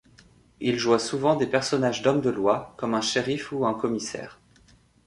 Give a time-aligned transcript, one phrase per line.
[0.61, 4.41] Il joua souvent des personnages d'hommes de loi, comme un shérif ou un commissaire.